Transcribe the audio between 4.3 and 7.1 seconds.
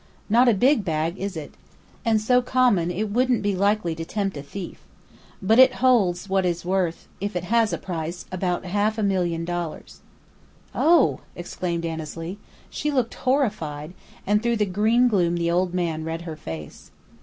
a thief. But it holds what is worth